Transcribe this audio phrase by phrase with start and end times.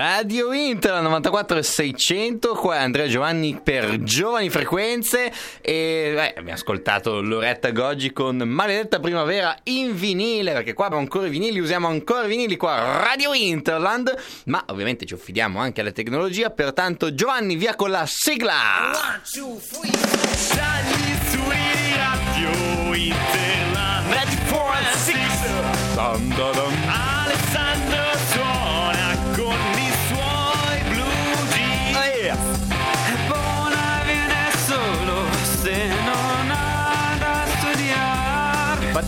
[0.00, 5.30] Radio Inter 94 e 600, qua è Andrea Giovanni per Giovani Frequenze
[5.60, 11.26] e beh, abbiamo ascoltato Loretta Goggi con Maledetta Primavera in vinile, perché qua abbiamo ancora
[11.26, 14.16] i vinili, usiamo ancora i vinili qua Radio Interland,
[14.46, 18.92] ma ovviamente ci affidiamo anche alla tecnologia, pertanto Giovanni via con la sigla!
[18.94, 19.92] One, two, three.
[20.34, 25.14] Sali su Radio Interland 94 6
[25.92, 26.74] Dun, dun, dun.
[26.88, 27.89] Alessandro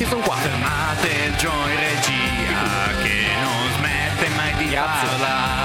[0.02, 0.34] Infatti sono qua.
[0.37, 5.09] Fermate il Joy Regia che non smette mai di Grazie.
[5.09, 5.62] parlare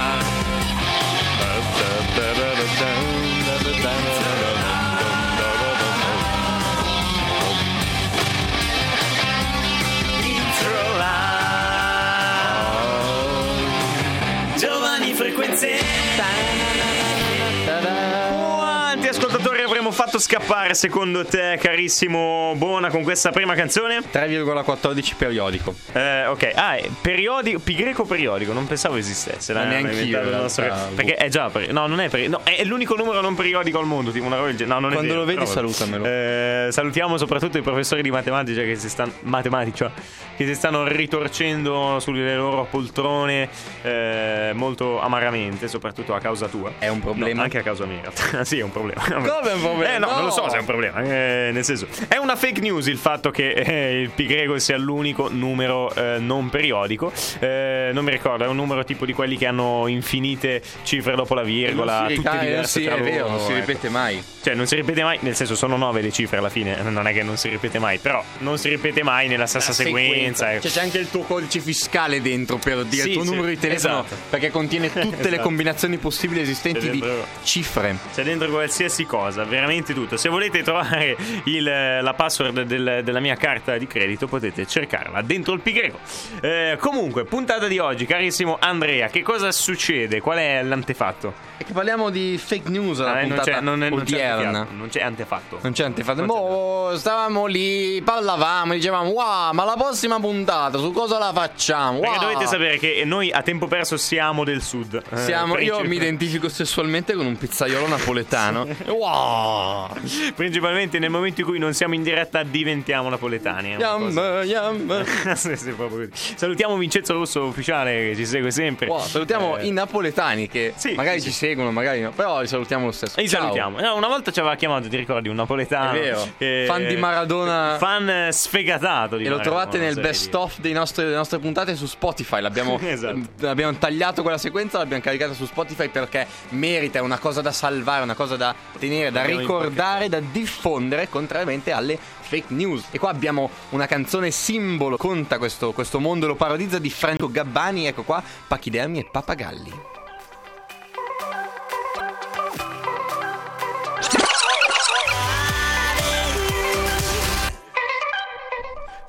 [19.88, 24.00] avremmo fatto scappare secondo te carissimo Bona con questa prima canzone?
[24.00, 25.74] 3,14 periodico.
[25.94, 29.54] Eh, ok, ah, è periodico, pi greco periodico, non pensavo esistesse.
[29.54, 30.72] Ma in il nostro-.
[30.96, 33.86] Perché è già, peri- no, non è periodico, no, è l'unico numero non periodico al
[33.86, 34.80] mondo, tipo una roba del genere.
[34.80, 36.06] No, non è Quando vero, lo vedi, però salutamelo.
[36.06, 39.92] Eh, salutiamo soprattutto i professori di matematica che si stanno, matematica,
[40.38, 43.50] che si stanno ritorcendo sulle loro poltrone
[43.82, 46.72] eh, molto amaramente, soprattutto a causa tua.
[46.78, 47.34] È un problema?
[47.38, 48.12] No, anche a causa mia.
[48.46, 49.02] sì, è un problema.
[49.04, 49.96] Come è un problema?
[49.96, 50.50] Eh, no, non lo so No.
[50.50, 51.02] se è un problema.
[51.04, 54.78] eh, nel senso, è una fake news il fatto che eh, il pi greco sia
[54.78, 57.12] l'unico numero eh, non periodico.
[57.40, 61.34] Eh, non mi ricordo, è un numero tipo di quelli che hanno infinite cifre dopo
[61.34, 63.60] la virgola, Non si tutte diverse sì, è vero, non si ecco.
[63.60, 64.24] ripete mai.
[64.44, 66.78] Cioè, non si ripete mai, nel senso, sono nove le cifre alla fine.
[66.84, 70.27] Non è che non si ripete mai, però non si ripete mai nella stessa sequenza.
[70.28, 70.62] Ecco.
[70.62, 73.48] Cioè, c'è anche il tuo codice fiscale dentro per dire Sì, il tuo sì, numero
[73.48, 74.16] di telefono esatto.
[74.30, 75.42] perché contiene tutte le Esatto.
[75.42, 77.98] combinazioni possibili esistenti C'è di dentro- cifre.
[78.14, 80.18] C'è dentro qualsiasi cosa, veramente tutto.
[80.18, 85.54] Se volete trovare il- la password del- della mia carta di credito, potete cercarla dentro
[85.54, 86.00] il pi greco.
[86.42, 90.20] Eh, comunque, puntata di oggi, carissimo Andrea, che cosa succede?
[90.22, 91.34] Qual è l'antefatto?
[91.58, 94.74] E che parliamo di fake news alla Ah, non c'è, non, è- non c'è antefatto,
[94.76, 95.60] non c'è antefatto.
[95.62, 96.20] Non c'è antefatto.
[96.26, 101.32] Non c'è Boh, stavamo lì, parlavamo, dicevamo, wow, ma la prossima puntata su cosa la
[101.34, 102.00] facciamo?
[102.00, 105.02] Perché Wow." dovete sapere che noi a tempo perso siamo del sud.
[105.12, 108.68] Eh, Siamo, io princip- mi identifico sessualmente con un pizzaiolo napoletano.
[108.88, 109.88] wow!
[110.36, 113.76] Principalmente nel momento in cui non siamo in diretta diventiamo napoletani.
[113.76, 114.96] una
[115.36, 116.36] sì, proprio così.
[116.36, 118.88] Salutiamo Vincenzo Rosso ufficiale che ci segue sempre.
[118.88, 122.12] Wow, salutiamo Eh, i napoletani che Sì, magari sì, ci seguono, magari no.
[122.12, 123.20] Però li salutiamo lo stesso.
[123.20, 123.42] Li Ciao.
[123.42, 123.80] salutiamo.
[123.80, 125.92] No, una volta ci aveva chiamato, ti ricordi, un napoletano.
[125.98, 126.28] È vero.
[126.38, 127.76] che- Fan di Maradona.
[127.78, 131.40] Fan eh, sfegatato di E lo Maradona, trovate nel best of dei nostri- delle nostre
[131.40, 132.42] puntate su Spotify.
[132.42, 133.48] L'abbiamo, Esatto.
[133.48, 138.04] abbiamo tagliato quella sequenza, l'abbiamo caricata su Spotify perché merita, è una cosa da salvare,
[138.04, 142.86] una cosa da tenere, da L'abbiamo ricordare, da diffondere, contrariamente alle fake news.
[142.92, 147.88] E qua abbiamo una canzone simbolo, conta questo, questo mondo, lo parodizza di Franco Gabbani.
[147.88, 149.74] Ecco qua, Pachidermi e Papagalli.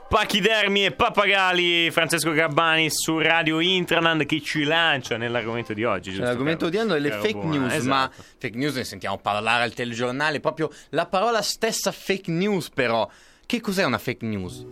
[0.08, 6.10] Pachidermi e Pappagalli, Francesco Gabbani su Radio Intraland che ci lancia nell'argomento di oggi.
[6.10, 7.88] giusto, L'argomento odierno è le fake Buona, news, esatto.
[7.88, 13.06] ma fake news ne sentiamo parlare al telegiornale, proprio la parola stessa fake news però.
[13.44, 14.64] Che cos'è una fake news?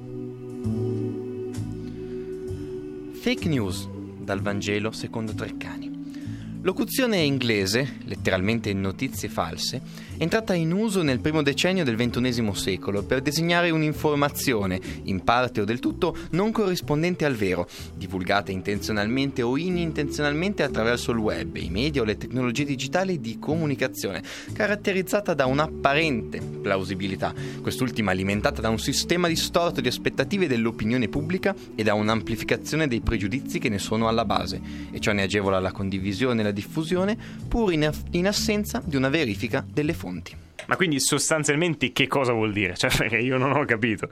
[3.20, 3.86] Fake news,
[4.18, 5.94] dal Vangelo secondo Treccani.
[6.62, 9.80] Locuzione inglese, letteralmente notizie false,
[10.19, 15.65] entrata in uso nel primo decennio del XXI secolo per designare un'informazione, in parte o
[15.65, 22.03] del tutto, non corrispondente al vero, divulgata intenzionalmente o inintenzionalmente attraverso il web, i media
[22.03, 24.22] o le tecnologie digitali di comunicazione,
[24.53, 31.83] caratterizzata da un'apparente plausibilità, quest'ultima alimentata da un sistema distorto di aspettative dell'opinione pubblica e
[31.83, 34.60] da un'amplificazione dei pregiudizi che ne sono alla base,
[34.91, 37.16] e ciò ne agevola la condivisione e la diffusione,
[37.48, 40.05] pur in, in assenza di una verifica delle fonti.
[40.66, 42.74] Ma quindi sostanzialmente che cosa vuol dire?
[42.76, 44.08] Cioè, perché io non ho capito.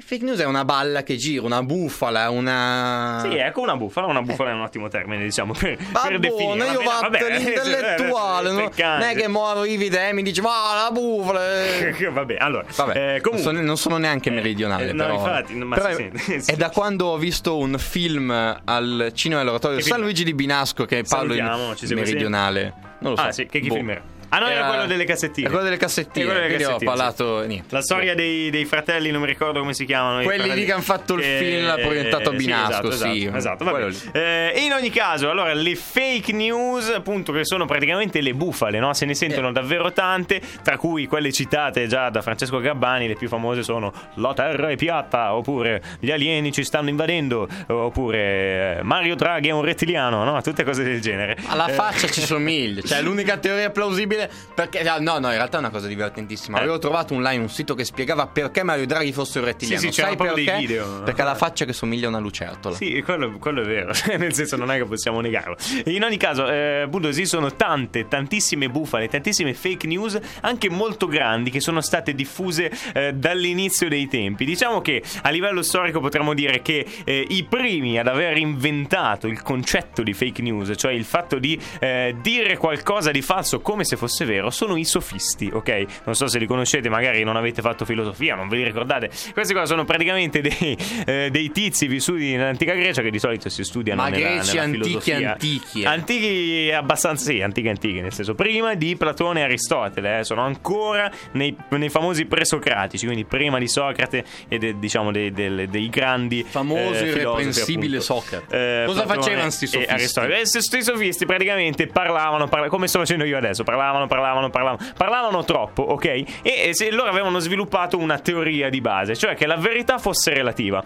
[0.00, 3.18] Fake news è una balla che gira, una bufala, una...
[3.28, 4.06] Sì, ecco una bufala.
[4.06, 6.36] Una bufala è un ottimo termine, diciamo, per, per Va definire.
[6.36, 10.22] io Va bene, fatto vabbè, l'intellettuale, eh, non è che mo arrivi te e mi
[10.22, 11.64] dici, ma la bufala...
[11.66, 15.14] eh." Vabbè, allora, Vabbè, eh, comunque, non, sono, non sono neanche meridionale, eh, no, però.
[15.16, 19.40] infatti, ma Però si è, sente, è da quando ho visto un film al cinema
[19.40, 20.00] dell'oratorio San?
[20.00, 22.74] Luigi di Binasco che Paolo il Salutiamo, segue meridionale.
[23.00, 23.22] Non lo so.
[23.24, 23.74] Ah, sì, che, che Boh.
[23.74, 24.02] film era?
[24.30, 25.46] Ah, no, era, quello delle cassettine.
[25.46, 26.24] Era quello delle cassettine.
[26.26, 27.74] Era quello delle cassettine, ho parlato niente.
[27.74, 30.22] La storia dei, dei fratelli, non mi ricordo come si chiamano.
[30.22, 33.30] Quelli lì che hanno fatto il film, l'ha proiettato a sì, Binasco, esatto, sì.
[33.32, 34.18] Esatto, esatto.
[34.18, 38.92] Eh, in ogni caso, allora, le fake news, appunto, che sono praticamente le bufale, no?
[38.92, 39.52] Se ne sentono Eh.
[39.52, 44.34] davvero tante, tra cui quelle citate già da Francesco Gabbani, le più famose sono La
[44.34, 49.62] Terra è piatta, oppure Gli alieni ci stanno invadendo, oppure eh, Mario Draghi è un
[49.62, 50.40] rettiliano, no?
[50.42, 51.36] Tutte cose del genere.
[51.46, 54.17] Alla Eh, faccia ci somiglia, cioè l'unica teoria plausibile
[54.54, 56.58] perché ah, no, no, in realtà è una cosa divertentissima.
[56.58, 56.62] Eh.
[56.62, 59.80] Avevo trovato online un sito che spiegava perché Mario Draghi fosse un rettiliano.
[59.80, 60.60] Sì, sì, Sai proprio dei perché?
[60.60, 61.02] video.
[61.02, 62.74] Perché ha la faccia che somiglia a una lucertola.
[62.74, 65.56] Sì, quello, quello è vero, nel senso non è che possiamo negarlo.
[65.84, 71.50] In ogni caso, eh, appunto, esistono tante, tantissime bufale, tantissime fake news, anche molto grandi,
[71.50, 74.44] che sono state diffuse eh, dall'inizio dei tempi.
[74.44, 79.42] Diciamo che a livello storico potremmo dire che eh, i primi ad aver inventato il
[79.42, 83.96] concetto di fake news, cioè il fatto di eh, dire qualcosa di falso come se
[83.96, 85.84] fosse vero, sono i sofisti, ok?
[86.04, 89.10] Non so se li conoscete, magari non avete fatto filosofia, non ve li ricordate.
[89.32, 90.76] Queste cose sono praticamente dei,
[91.06, 94.62] eh, dei tizi vissuti nell'antica Grecia che di solito si studiano Ma nella, greci nella
[94.64, 95.86] antichi, antichi, eh.
[95.86, 101.10] Antichi abbastanza, sì, antichi antichi, nel senso prima di Platone e Aristotele, eh, sono ancora
[101.32, 106.44] nei, nei famosi presocratici, quindi prima di Socrate e de- diciamo dei, dei- dei grandi
[106.48, 108.00] Famoso, eh, irreprensibile.
[108.00, 108.84] Socrate.
[108.86, 109.92] Cosa Platone facevano sti e sofisti?
[109.92, 110.40] Aristotele?
[110.40, 115.44] Eh, sti sofisti praticamente parlavano, parla- come sto facendo io adesso, parlavano, parlavano, parlavano, parlavano
[115.44, 116.04] troppo, ok?
[116.06, 120.32] E, e se loro avevano sviluppato una teoria di base, cioè che la verità fosse
[120.32, 120.82] relativa.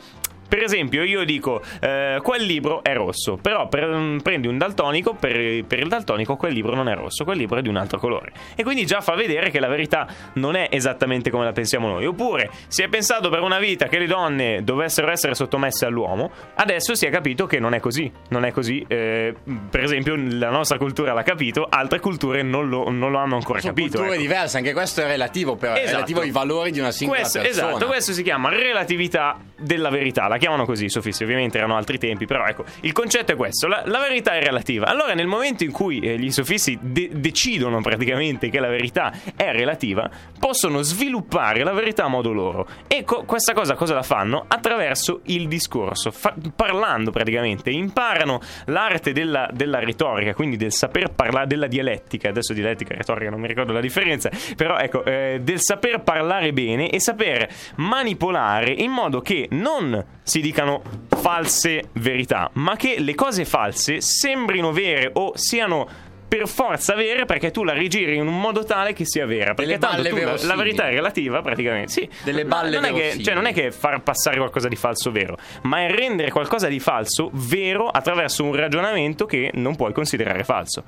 [0.52, 5.64] Per esempio, io dico, eh, quel libro è rosso, però per- prendi un daltonico, per,
[5.64, 8.32] per il daltonico quel libro non è rosso, quel libro è di un altro colore.
[8.54, 12.04] E quindi già fa vedere che la verità non è esattamente come la pensiamo noi.
[12.04, 16.94] Oppure si è pensato per una vita che le donne dovessero essere sottomesse all'uomo, adesso
[16.94, 18.12] si è capito che non è così.
[18.28, 18.84] Non è così.
[18.88, 19.34] eh,
[19.70, 23.58] per esempio, la nostra cultura l'ha capito, altre culture non lo, non lo hanno ancora
[23.60, 23.93] Sono capito.
[23.96, 24.22] culture ecco.
[24.22, 25.93] diverse, anche questo è relativo, però è Esatto.
[25.94, 27.69] relativo ai valori di una singola Questo, persona.
[27.70, 30.28] esatto, questo si chiama relatività della verità.
[30.28, 33.68] La chiamano così i sofisti, ovviamente erano altri tempi, però ecco, il concetto è questo,
[33.68, 34.86] la, la verità è relativa.
[34.86, 39.52] Allora nel momento in cui eh, gli sofisti de- decidono praticamente che la verità è
[39.52, 40.10] relativa,
[40.40, 42.66] possono sviluppare la verità a modo loro.
[42.88, 44.44] E co- questa cosa cosa la fanno?
[44.48, 51.46] Attraverso il discorso, fa- parlando praticamente, imparano l'arte della, della retorica, quindi del saper parlare,
[51.46, 55.60] della dialettica, adesso dialettica e retorica non mi ricordo la differenza, però ecco, eh, del
[55.60, 60.81] saper parlare bene e saper manipolare in modo che non si dicano
[61.11, 65.87] false verità, ma che le cose false sembrino vere o siano
[66.26, 69.52] per forza vere perché tu la rigiri in un modo tale che sia vera.
[69.52, 71.93] Perché Delle tanto balle tu, la, verità è relativa praticamente.
[71.93, 75.11] Sì, Delle balle non è, che, cioè, non è che far passare qualcosa di falso
[75.11, 80.44] vero, ma è rendere qualcosa di falso vero attraverso un ragionamento che non puoi considerare
[80.44, 80.82] falso.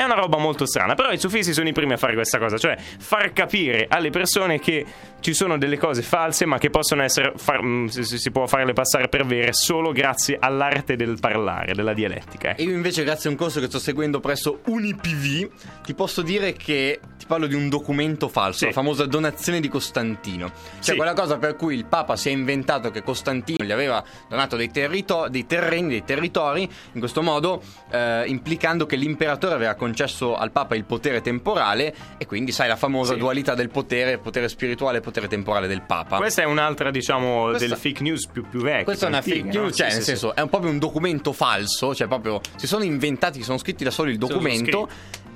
[0.00, 2.56] È una roba molto strana, però i sufisti sono i primi a fare questa cosa,
[2.56, 4.86] cioè far capire alle persone che
[5.20, 9.08] ci sono delle cose false, ma che possono essere far- mm, si, può farle passare
[9.08, 12.52] per vere solo grazie all'arte del parlare, della dialettica.
[12.52, 12.62] ecco.
[12.62, 15.50] E io invece, grazie a un corso che sto seguendo presso UniPV,
[15.84, 18.64] ti posso dire che ti parlo di un documento falso, Sì.
[18.66, 20.46] la famosa donazione di Costantino.
[20.48, 20.96] Cioè Sì.
[20.96, 24.70] quella cosa per cui il Papa si è inventato che Costantino gli aveva donato dei,
[24.70, 26.62] territo- dei terreni, dei territori,
[26.92, 29.88] in questo modo eh, implicando che l'imperatore aveva concesso
[30.36, 33.18] al Papa il potere temporale e quindi sai la famosa Sì.
[33.18, 36.16] dualità del potere, potere spirituale e potere temporale del Papa.
[36.16, 38.84] Questa è un'altra, diciamo, Questa- delle fake news più, più vecchie.
[38.84, 39.70] Questa è una fake news, no?
[39.70, 42.84] cioè Sì, nel sì, senso è un proprio un documento falso, cioè proprio si sono
[42.84, 44.88] inventati, si sono scritti da solo il documento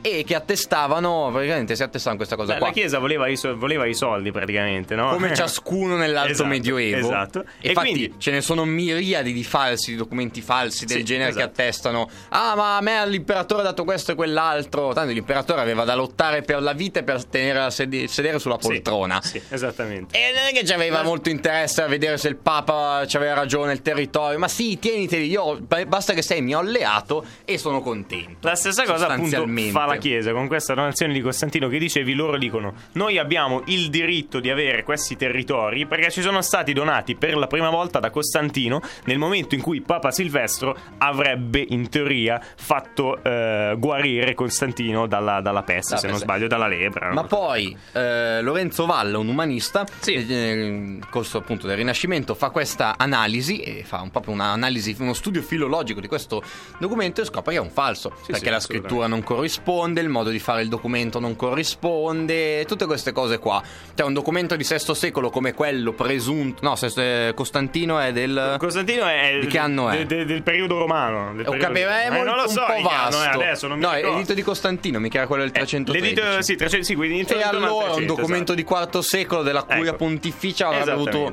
[0.06, 2.67] e che attestavano, praticamente si attestavano questa cosa La, qua.
[2.67, 5.08] la Chiesa voleva i, so- voleva i soldi praticamente, no?
[5.12, 6.98] Come ciascuno nell'alto Esatto, medioevo.
[7.08, 7.44] esatto.
[7.60, 11.32] E infatti quindi- ce ne sono miriadi di falsi, di documenti falsi del Sì, genere
[11.32, 11.52] che esatto.
[11.52, 15.94] attestano Ah ma a me l'imperatore ha dato questo e quell'altro Tanto l'imperatore aveva da
[15.94, 20.19] lottare per la vita e per tenere a sedi- sedere sulla Sì, poltrona Sì, esattamente.
[20.19, 23.32] E non è che c'aveva Ma- molto interesse a vedere se il Papa ci aveva
[23.34, 24.38] ragione, il territorio.
[24.38, 28.46] Ma sì, tieniteli, io basta che sei mio alleato e sono contento.
[28.48, 32.36] La stessa cosa appunto fa la Chiesa con questa donazione di Costantino che dicevi, loro
[32.39, 37.36] dicono noi abbiamo il diritto di avere questi territori perché ci sono stati donati per
[37.36, 43.22] la prima volta da Costantino nel momento in cui Papa Silvestro avrebbe in teoria fatto
[43.22, 47.13] eh, guarire Costantino dalla, dalla peste, Dalla se non sbaglio, dalla lepra.
[47.13, 50.15] Ma poi eh, Lorenzo Valla, un umanista, Sì.
[50.15, 55.13] eh, nel corso appunto del Rinascimento, fa questa analisi e fa un, proprio un'analisi, uno
[55.15, 56.43] studio filologico di questo
[56.79, 58.10] documento e scopre che è un falso.
[58.27, 62.86] perché sì, la scrittura non corrisponde, il modo di fare il documento non corrisponde, tutte
[62.86, 63.62] queste cose qua.
[63.94, 68.56] Cioè un documento di VI secolo come quello presunto, no, se, Costantino è del...
[68.58, 69.38] Costantino è...
[69.41, 69.98] Di che anno è?
[69.98, 71.34] De, de, del periodo romano.
[71.34, 71.64] Del periodo...
[71.64, 73.22] Capito, è eh, non lo so, un po' vasto.
[73.22, 76.05] È adesso, non no, è l'edito di Costantino, mica era quello del 313.
[76.05, 78.81] Eh, l'edito, sì, 300, sì, quindi E allora un documento esatto.
[78.81, 79.96] di IV secolo della curia ecco.
[79.96, 81.32] pontificia avrebbe avuto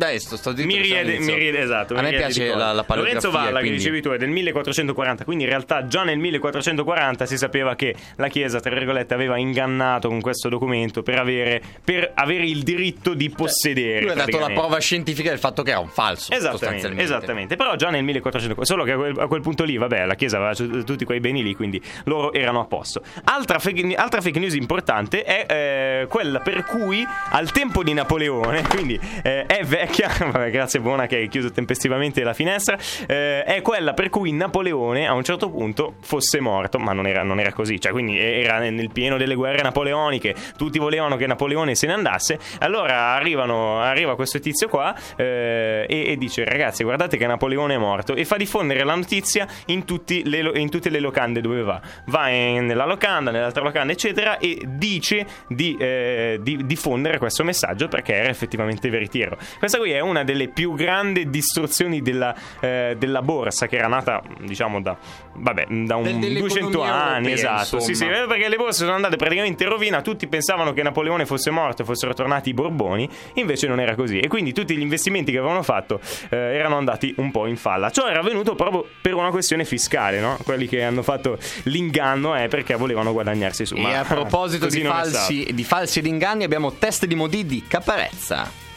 [0.00, 1.94] Destro, sto dritto miriade, miriade, esatto.
[1.94, 3.68] A me piace la, la Lorenzo Valla, quindi...
[3.68, 7.94] che dicevi tu, è del 1440, quindi in realtà già nel 1440 si sapeva che
[8.16, 13.12] la Chiesa, tra virgolette, aveva ingannato con questo documento per avere, per avere il diritto
[13.12, 13.98] di possedere.
[13.98, 16.32] Cioè, lui ha dato la prova scientifica del fatto che era un falso.
[16.32, 17.56] Esattamente, esattamente.
[17.56, 20.38] Però già nel 1440, solo che a quel, a quel, punto lì, vabbè, la Chiesa
[20.38, 23.02] aveva tutti quei beni lì, quindi loro erano a posto.
[23.24, 28.62] Altra fake, altra fake news importante è eh, quella per cui al tempo di Napoleone,
[28.66, 30.08] quindi eh, è vecchia vecchia,
[30.50, 35.12] grazie buona che hai chiuso tempestivamente la finestra, eh, è quella per cui Napoleone a
[35.12, 38.90] un certo punto fosse morto, ma non era, non era così, cioè quindi era nel
[38.92, 44.38] pieno delle guerre napoleoniche, tutti volevano che Napoleone se ne andasse, allora arrivano, arriva questo
[44.38, 48.84] tizio qua eh, e, e, dice ragazzi guardate che Napoleone è morto e fa diffondere
[48.84, 49.84] la notizia in,
[50.24, 54.62] le, in tutte le locande dove va, va in, nella locanda, nell'altra locanda eccetera e
[54.66, 59.36] dice di, eh, di diffondere questo messaggio perché era effettivamente veritiero.
[59.58, 64.22] Questa qui è una delle più grandi distruzioni della, eh, della borsa che era nata,
[64.40, 64.96] diciamo, da,
[65.34, 67.32] vabbè, da un 200 anni.
[67.32, 70.02] esatto, sì, sì, eh, perché le borse sono andate praticamente in rovina.
[70.02, 74.20] Tutti pensavano che Napoleone fosse morto e fossero tornati i Borboni, invece non era così.
[74.20, 77.90] E quindi tutti gli investimenti che avevano fatto eh, erano andati un po' in falla.
[77.90, 80.36] Ciò era avvenuto proprio per una questione fiscale, no?
[80.44, 83.76] Quelli che hanno fatto l'inganno è perché volevano guadagnarsi su.
[83.76, 87.64] E Ma, a proposito di falsi, di falsi ed inganni, abbiamo test di Modi di
[87.66, 88.68] Caparezza.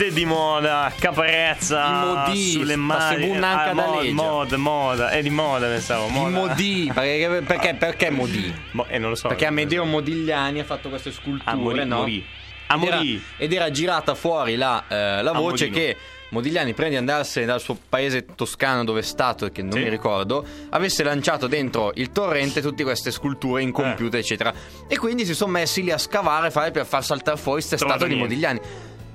[0.00, 3.36] Teste di moda, caparezza modi, sulle mani.
[3.36, 6.08] Ah, mod, mod, moda, è di moda pensavo.
[6.08, 6.30] Moda.
[6.30, 8.54] Modi, perché, perché, perché modi?
[8.72, 9.28] Mo, eh, non lo so.
[9.28, 11.98] Perché Amedeo Modigliani ha fatto queste sculture, Amori, no?
[11.98, 12.24] Morì.
[12.72, 13.00] Ed era,
[13.36, 15.96] ed era girata fuori la, eh, la voce che
[16.30, 19.80] Modigliani, prima di andarsene dal suo paese toscano dove è stato, che non sì.
[19.80, 24.20] mi ricordo, avesse lanciato dentro il torrente tutte queste sculture incompiute, eh.
[24.20, 24.54] eccetera.
[24.86, 28.06] E quindi si sono messi lì a scavare fare per far saltare fuori queste statue
[28.06, 28.60] di Modigliani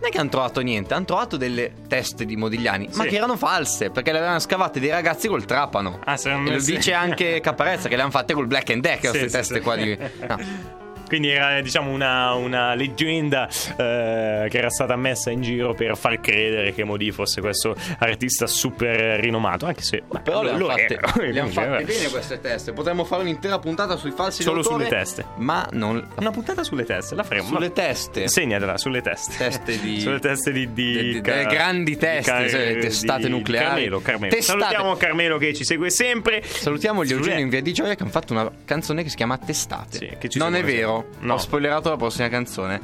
[0.05, 2.97] non è che hanno trovato niente, hanno trovato delle teste di Modigliani, sì.
[2.97, 5.99] ma che erano false perché le avevano scavate dei ragazzi col trapano.
[6.03, 9.19] Ah, e lo dice anche Caparezza che le hanno fatte col Black and Decker, sì,
[9.19, 9.97] queste sì, teste qua di.
[10.27, 10.83] No.
[11.07, 16.19] Quindi era diciamo una, una leggenda eh, che era stata messa in giro per far
[16.19, 19.65] credere che Modi fosse questo artista super rinomato.
[19.65, 20.99] Anche se beh, però le hanno fatte,
[21.31, 22.73] le han fatte bene queste teste.
[22.73, 25.25] Potremmo fare un'intera puntata sui falsi Solo sulle teste.
[25.37, 26.05] Ma non.
[26.15, 27.47] Una puntata sulle teste, la faremo.
[27.47, 28.27] Sulle teste.
[28.27, 29.37] Segnatela, sulle teste.
[29.37, 29.99] Teste di.
[30.01, 30.71] sulle teste di.
[30.73, 31.43] di, di, di ca...
[31.43, 32.49] grandi teste, car...
[32.49, 33.65] cioè, testate nucleari.
[33.65, 34.33] Carmelo, Carmelo.
[34.33, 34.59] Testate.
[34.59, 36.43] Salutiamo Carmelo che ci segue sempre.
[36.43, 39.37] Salutiamo gli Eugenio in via di Gioia che hanno fatto una canzone che si chiama
[39.37, 40.17] Testate.
[40.19, 40.94] Sì, non è vero.
[41.19, 41.33] No.
[41.33, 42.79] Ho spoilerato spoilerato la prossima canzone.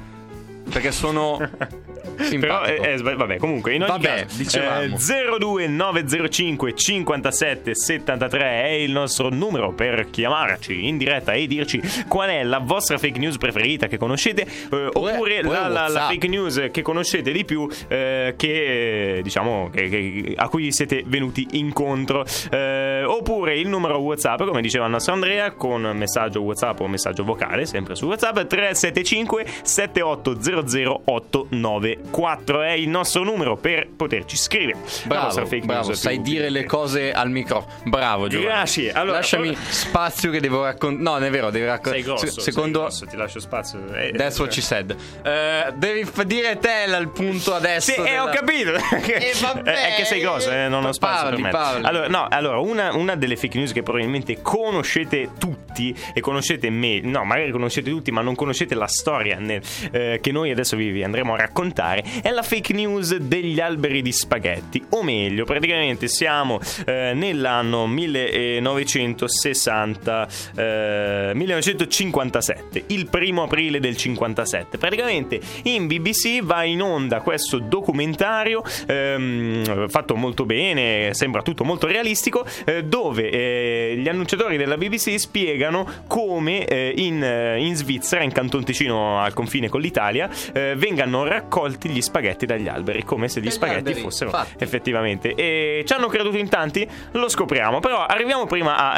[0.69, 1.37] Perché sono
[2.39, 4.81] Però, eh, eh, vabbè, comunque, in ogni vabbè, caso, dicevamo.
[4.81, 12.29] Eh, 02905 57 73 è il nostro numero per chiamarci in diretta e dirci qual
[12.29, 16.69] è la vostra fake news preferita che conoscete, eh, oppure la, la, la, fake news
[16.71, 23.03] che conoscete di più, eh, che diciamo che, che, a cui siete venuti incontro, eh,
[23.03, 27.65] oppure il numero WhatsApp, come diceva il nostro Andrea, con messaggio WhatsApp o messaggio vocale,
[27.65, 34.77] sempre su WhatsApp 375 7800 89 4 è il nostro numero per poterci scrivere.
[35.05, 37.73] Bravo, bravo sai dire le cose al microfono.
[37.85, 38.49] Bravo Giovanni.
[38.49, 38.91] Grazie.
[38.91, 39.57] Allora, Lasciami poi...
[39.69, 41.03] spazio che devo raccontare.
[41.03, 41.95] No, non è vero, devi raccontare.
[41.95, 42.79] Sei grosso, secondo...
[42.79, 43.93] sei grosso, ti lascio spazio.
[43.93, 44.95] Eh, That's what she said.
[45.23, 47.91] Uh, devi dire te il punto adesso.
[47.91, 48.09] Sì, della...
[48.09, 48.73] eh, ho capito.
[49.05, 49.71] e vabbè.
[49.91, 51.57] È che sei grosso, eh, non ho spazio parli, per me.
[51.57, 51.85] Parli.
[51.85, 57.01] Allora, no, allora una, una, delle fake news che probabilmente conoscete tutti e conoscete me,
[57.01, 60.91] no, magari conoscete tutti, ma non conoscete la storia nel, eh, che noi adesso vi,
[60.91, 64.83] vi andremo a raccontare, è la fake news degli alberi di spaghetti.
[64.89, 74.77] O meglio, praticamente siamo eh, nell'anno 1960, eh, 1957, il primo aprile del 57.
[74.77, 81.87] Praticamente in BBC va in onda questo documentario ehm, fatto molto bene, sembra tutto molto
[81.87, 87.23] realistico, eh, dove eh, gli annunciatori della BBC spiegano come eh, in,
[87.57, 92.67] in, Svizzera, in Canton Ticino al confine con l'Italia, vengano raccolti tolti gli spaghetti dagli
[92.67, 94.63] alberi, come se gli Dagli spaghetti alberi, fossero infatti.
[94.63, 95.33] effettivamente.
[95.33, 97.79] E ci hanno creduto in tanti, lo scopriamo.
[97.79, 98.91] Però arriviamo prima a,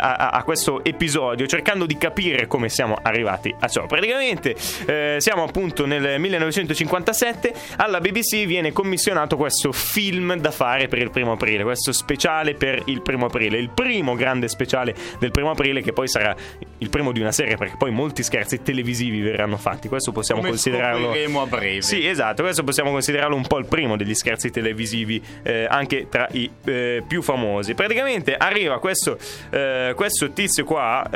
[0.00, 3.86] a- a- a questo episodio cercando di capire come siamo arrivati a ciò.
[3.86, 4.54] Praticamente
[4.86, 11.10] eh, siamo appunto nel 1957, alla BBC viene commissionato questo film da fare per il
[11.10, 15.80] primo aprile, questo speciale per il primo aprile, il primo grande speciale del primo aprile
[15.82, 16.34] che poi sarà
[16.78, 20.52] il primo di una serie perché poi molti scherzi televisivi verranno fatti, questo possiamo Come
[20.52, 21.10] considerarlo...
[21.40, 21.82] a breve.
[21.82, 26.08] Sì, esatto, Esatto, questo possiamo considerarlo un po' il primo degli scherzi televisivi, eh, anche
[26.08, 27.74] tra i eh, più famosi.
[27.74, 29.16] Praticamente arriva questo,
[29.50, 31.08] eh, questo tizio qua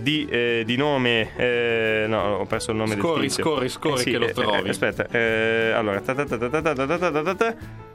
[0.00, 2.06] di, di, nome...
[2.08, 3.44] no, ho perso il nome scorri, del tizio.
[3.44, 4.68] Scorri, scorri, sì, che lo trovi.
[4.68, 5.06] aspetta,
[5.76, 6.02] allora...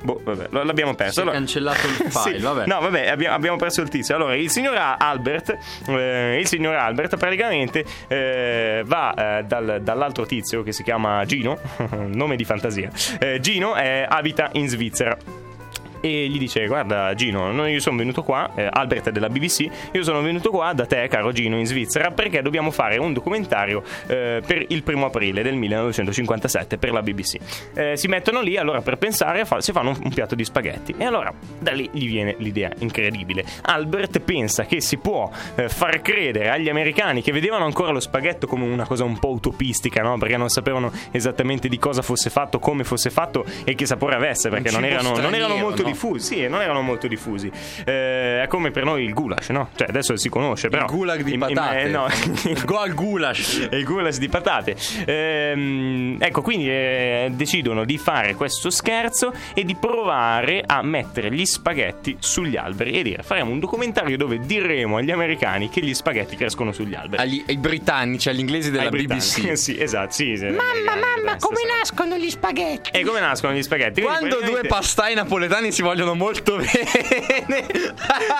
[0.03, 1.13] Boh, vabbè, l'abbiamo perso.
[1.13, 2.65] Si allora, cancellato il file, sì, vabbè.
[2.65, 4.15] No, vabbè, abbiamo, abbiamo, perso il tizio.
[4.15, 7.85] Allora, il signor Albert, il signor Albert praticamente
[8.85, 11.59] va dal, dall'altro tizio che si chiama Gino,
[12.07, 12.91] nome di fantasma fantasia.
[13.19, 15.17] Eh, Gino eh, abita in Svizzera.
[16.01, 18.51] E gli dice: Guarda, Gino, no, io sono venuto qua.
[18.55, 19.67] eh, Albert è della BBC.
[19.93, 23.83] Io sono venuto qua da te, caro Gino, in Svizzera, perché dobbiamo fare un documentario
[24.07, 27.35] eh, per il primo aprile del 1957 per la BBC.
[27.73, 30.95] Eh, si mettono lì allora per pensare, fa- si fanno un, un piatto di spaghetti.
[30.97, 33.45] E allora da lì gli viene l'idea incredibile.
[33.63, 38.47] Albert pensa che si può eh, far credere agli americani che vedevano ancora lo spaghetto
[38.47, 40.17] come una cosa un po' utopistica, no?
[40.17, 44.49] Perché non sapevano esattamente di cosa fosse fatto, come fosse fatto e che sapore avesse,
[44.49, 45.89] perché non erano, non erano molto no?
[45.91, 46.35] Diffusi.
[46.35, 47.51] Sì, non erano molto diffusi.
[47.85, 49.69] Eh, è come per noi il goulash, no?
[49.75, 50.85] Cioè, adesso si conosce, però.
[50.85, 51.79] il gulag di in- in- patate.
[51.81, 52.07] eh, no.
[52.65, 53.67] Go al goulash.
[53.71, 54.75] E il goulash di patate.
[55.05, 61.45] Ehm, ecco, quindi eh, decidono di fare questo scherzo e di provare a mettere gli
[61.45, 66.35] spaghetti sugli alberi e dire faremo un documentario dove diremo agli americani che gli spaghetti
[66.35, 67.21] crescono sugli alberi.
[67.21, 68.89] Agli, ai britannici, agli inglesi della.
[68.89, 69.55] BBC.
[69.57, 72.89] sì, esatto, sì, sì, Mamma, americani, mamma, come nascono gli spaghetti?
[72.91, 74.01] E come nascono gli spaghetti?
[74.01, 77.65] Quindi Quando due praticamente- pastai napoletani si vogliono molto bene.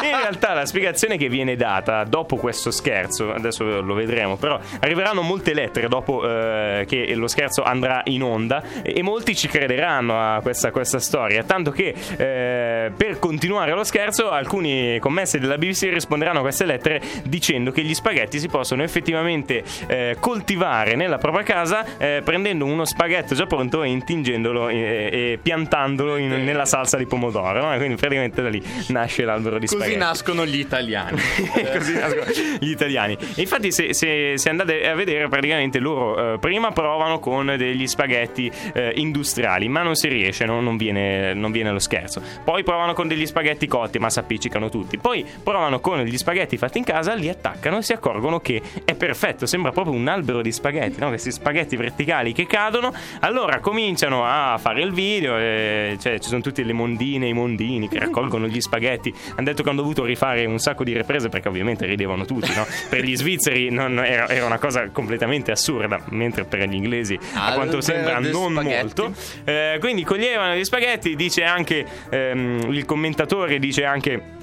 [0.04, 5.22] In realtà la spiegazione che viene data dopo questo scherzo, adesso lo vedremo, però arriveranno
[5.22, 10.42] molte lettere dopo eh, che lo scherzo andrà in onda e molti ci crederanno a
[10.42, 16.40] questa, questa storia, tanto che eh, per continuare lo scherzo alcuni commessi della BBC risponderanno
[16.40, 21.86] a queste lettere dicendo che gli spaghetti si possono effettivamente eh, coltivare nella propria casa
[21.98, 24.78] eh, prendendo uno spaghetto già pronto e intingendolo e,
[25.12, 27.78] e piantandolo in- nella salsa di pomodoro, no?
[27.78, 29.98] quindi praticamente da lì nasce l'albero di Così spaghetti.
[30.00, 31.18] nascono gli italiani.
[31.74, 32.26] Così nascono
[32.60, 33.18] gli italiani.
[33.36, 37.88] E infatti, se, se- se andate a vedere, praticamente loro eh, prima provano con degli
[37.88, 40.62] spaghetti eh, industriali, ma non si riesce, no?
[40.62, 42.22] non, viene, non viene lo scherzo.
[42.44, 44.98] Poi provano con degli spaghetti cotti, ma si appiccicano tutti.
[44.98, 48.96] Poi provano con gli spaghetti fatti in casa, li attaccano e si accorgono che è
[48.96, 51.08] perfetto, sembra proprio un albero di spaghetti, no?
[51.10, 52.94] questi spaghetti verticali che cadono.
[53.22, 57.88] Allora cominciano a fare il video, e, cioè ci sono tutte le mondine, i mondini
[57.88, 59.14] che raccolgono gli spaghetti.
[59.36, 62.66] Hanno detto che hanno dovuto rifare un sacco di riprese perché ovviamente ridevano tutti, no?
[62.90, 67.54] Per gli svizzeri non- era, era una cosa completamente assurda, mentre per gli inglesi a
[67.54, 68.82] quanto Albero sembra non spaghetti.
[69.02, 69.14] molto.
[69.46, 74.40] Eh, quindi coglievano gli spaghetti, dice anche ehm, il commentatore, dice anche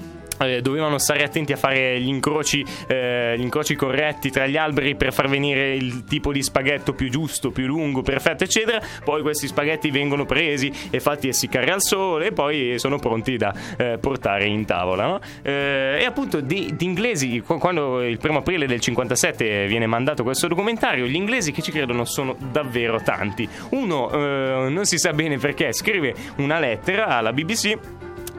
[0.61, 5.13] dovevano stare attenti a fare gli incroci, eh, gli incroci corretti tra gli alberi per
[5.13, 8.81] far venire il tipo di spaghetto più giusto, più lungo, perfetto, eccetera.
[9.03, 13.53] Poi questi spaghetti vengono presi e fatti essiccare al sole e poi sono pronti da
[13.77, 15.05] eh, portare in tavola.
[15.05, 15.19] no?
[15.41, 20.23] Eh, e appunto di, di inglesi, qu- quando il primo aprile del 57 viene mandato
[20.23, 23.47] questo documentario, gli inglesi che ci credono sono davvero tanti.
[23.71, 27.77] Uno eh, non si sa bene perché scrive una lettera alla BBC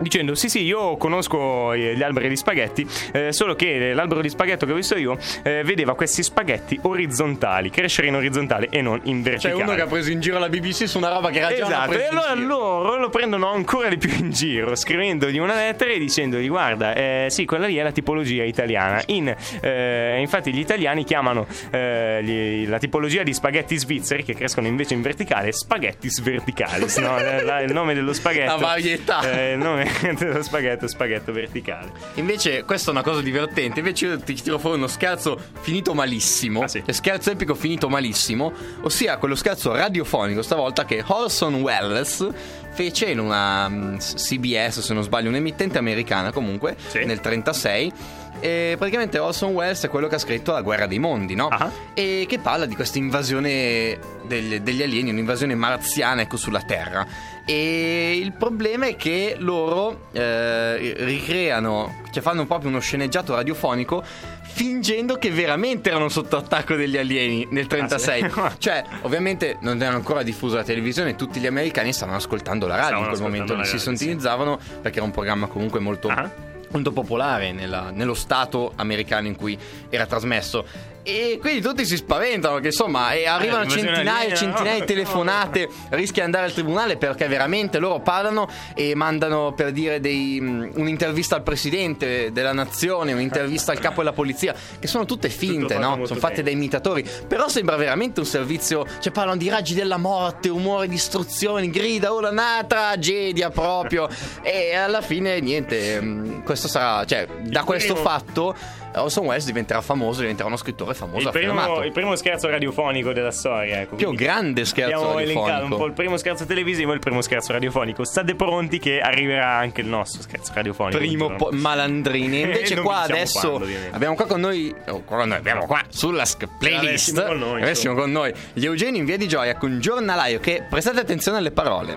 [0.00, 4.28] dicendo sì sì io conosco eh, gli alberi di spaghetti eh, solo che l'albero di
[4.28, 9.00] spaghetto che ho visto io eh, vedeva questi spaghetti orizzontali crescere in orizzontale e non
[9.04, 11.38] in C'è verticale uno che ha preso in giro la BBC su una roba che
[11.38, 15.90] era Esatto, e allora loro lo prendono ancora di più in giro, scrivendogli una lettera
[15.90, 19.02] e dicendogli: Guarda, eh, sì, quella lì è la tipologia italiana.
[19.06, 24.66] In, eh, infatti, gli italiani chiamano eh, gli- la tipologia di spaghetti svizzeri, che crescono
[24.68, 26.96] invece in verticale, spaghetti verticalis.
[26.98, 27.18] no?
[27.30, 28.52] Eh, la- il nome dello spaghetto.
[28.52, 29.20] La varietà.
[29.30, 31.90] eh, il nome dello spaghetto, spaghetto verticale.
[32.14, 33.81] Invece, questa è una cosa divertente.
[33.81, 36.62] Invece, io ti tiro fuori uno scherzo finito malissimo.
[36.62, 36.83] Ah, sì.
[36.88, 38.53] Scherzo epico finito malissimo.
[38.83, 42.26] Ossia, quello scherzo radiofonico stavolta che Orson Welles
[42.72, 47.05] fece in una mm, CBS, se non sbaglio, un'emittente americana comunque, Sì.
[47.05, 47.92] nel 36.
[48.40, 51.48] E praticamente Orson Welles è quello che ha scritto La guerra dei mondi, no?
[51.48, 51.70] Ah.
[51.94, 57.07] E che parla di questa invasione degli, degli alieni, un'invasione marziana ecco, sulla Terra.
[57.44, 64.05] E il problema è che loro eh, ricreano, cioè fanno proprio uno sceneggiato radiofonico
[64.53, 68.22] fingendo che veramente erano sotto attacco degli alieni nel 36.
[68.22, 68.57] Ah, sì?
[68.59, 72.88] cioè, ovviamente non era ancora diffusa la televisione, tutti gli americani stavano ascoltando la radio
[72.88, 76.49] Stavano in quel momento, si radio, sintonizzavano perché era un programma comunque molto Ah.
[76.70, 80.64] Molto popolare nella- nello stato americano in cui era trasmesso.
[81.11, 85.68] E quindi tutti si spaventano che insomma e arrivano Eh, centinaia e centinaia di telefonate,
[85.90, 91.37] rischia di andare al tribunale perché veramente loro parlano e mandano per dire dei, un'intervista
[91.37, 96.07] al presidente della nazione, un'intervista al capo della polizia, che sono tutte finte, no?
[96.07, 96.51] Sono fatte bene.
[96.51, 101.70] da imitatori, però sembra veramente un servizio, cioè parlano di raggi della morte, umore, distruzioni,
[101.70, 104.09] grida, oh una tragedia proprio
[104.42, 108.55] e alla fine niente, questo sarà, cioè da questo fatto
[108.94, 113.31] Orson Welles diventerà famoso, diventerà uno scrittore famoso, Il primo, il primo scherzo radiofonico della
[113.31, 113.81] storia.
[113.81, 113.96] Ecco.
[113.96, 115.74] Più grande scherzo Abbiamo elencato radiofonico.
[115.74, 118.05] un po' il primo scherzo televisivo e il primo scherzo radiofonico.
[118.05, 120.98] State pronti che arriverà anche il nostro scherzo radiofonico.
[120.98, 122.40] primo po- malandrini.
[122.50, 126.24] Invece qua adesso quando, abbiamo qua con noi, oh, qua con noi, abbiamo qua sulla
[126.24, 129.79] sc- playlist, Avessimo con noi, avessimo con noi gli Eugeni in via di gioia con
[129.81, 131.96] giornalaio che prestate attenzione alle parole.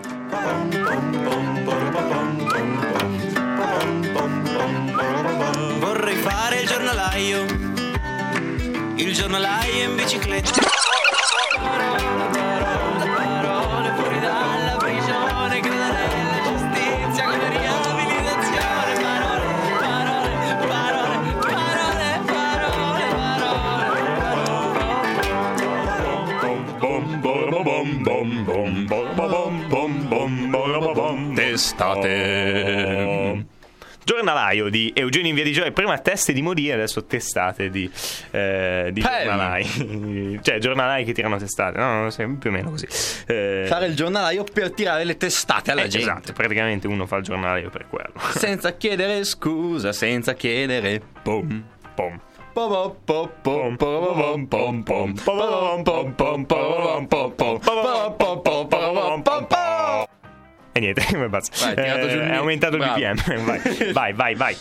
[1.64, 2.23] Vorrei
[7.04, 7.20] fare
[8.96, 10.62] il giornalaio, in bicicletta.
[13.16, 18.94] Parole fuori dalla prigione, credere nella giustizia come riabilitazione.
[19.02, 19.46] Parole,
[19.80, 22.88] parole, parole, parole,
[23.44, 24.02] parole,
[30.86, 31.34] parole.
[31.34, 33.23] Testate.
[34.04, 37.90] Giornalaio di Eugenio in via di Gioia, prima teste di Modia, adesso testate di,
[38.32, 40.40] eh, di giornalai.
[40.42, 42.04] cioè, giornalai che tirano testate, no?
[42.04, 42.88] no, più o meno così.
[43.28, 46.10] Eh, Fare il giornalaio per tirare le testate alla eh, gente.
[46.10, 48.14] Esatto, praticamente uno fa il giornalaio per quello.
[48.36, 51.64] Senza chiedere scusa, senza chiedere pom.
[51.96, 52.20] Pom.
[60.76, 61.66] E niente, basta.
[61.66, 62.82] Vai, tirato giù il è aumentato il.
[62.84, 63.94] BPM.
[63.94, 64.36] Vai, vai, vai.
[64.36, 64.56] vai.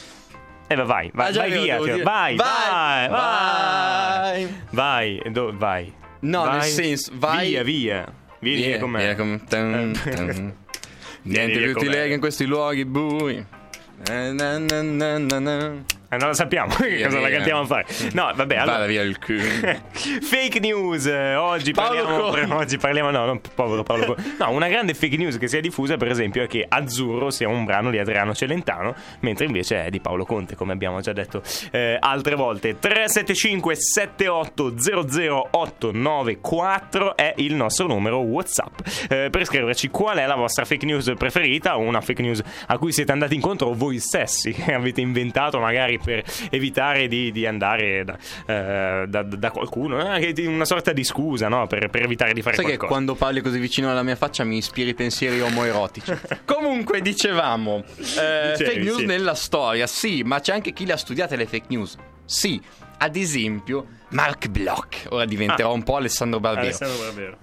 [0.69, 1.79] Eh, vai, vai, vai, Ah, vai via.
[1.79, 4.49] Vai, vai, vai, vai.
[4.71, 5.23] vai.
[5.31, 5.93] Dove vai?
[6.21, 6.53] No, Vai.
[6.53, 8.07] nel senso, vai- Via, via.
[8.41, 8.99] Vieni via con me.
[8.99, 9.47] Vieni con- Eh.
[9.49, 9.93] tan.
[10.05, 10.55] Vieni
[11.23, 13.45] Niente via più ti lega in questi luoghi bui.
[14.11, 15.73] Eh, na, na, na, na, na.
[16.13, 17.37] Eh, non lo sappiamo che Via, cosa la via.
[17.37, 17.87] cantiamo a fare.
[18.13, 18.73] No, vabbè, allora.
[18.77, 19.41] Vada via il culo.
[20.21, 21.07] fake news.
[21.07, 22.53] eh, Oggi Paolo parliamo, Conte.
[22.55, 23.11] oggi parliamo.
[23.11, 24.23] No, non povero Paolo Conte.
[24.39, 27.49] No, una grande fake news che si è diffusa, per esempio, è che Azzurro sia
[27.49, 31.43] un brano di Adriano Celentano, mentre invece è di Paolo Conte, come abbiamo già detto
[31.71, 32.79] eh, altre volte.
[32.79, 38.79] 375 78 00894 è il nostro numero WhatsApp.
[39.09, 42.79] eh, per scriverci qual è la vostra fake news preferita o una fake news a
[42.79, 48.05] cui siete andati incontro voi stessi, che avete inventato magari per evitare di, di andare
[48.05, 51.67] da, eh, da- da qualcuno, eh, una sorta di scusa, no?
[51.67, 52.93] Per, per evitare di fare Sai che qualcosa.
[52.93, 56.13] quando parli così vicino alla mia faccia mi ispiri pensieri omoerotici.
[56.45, 59.07] Comunque, dicevamo, eh, Dicevi, fake news sì.
[59.07, 61.97] nella storia, sì, ma c'è anche chi le ha studiate le fake news.
[62.25, 62.61] Sì,
[62.99, 65.07] ad esempio, Mark Bloch.
[65.11, 65.73] Ora diventerò Ah.
[65.75, 66.67] un po' Alessandro Barbero.
[66.67, 67.37] Alessandro Barbero.